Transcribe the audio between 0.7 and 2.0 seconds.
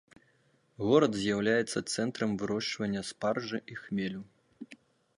Горад з'яўляецца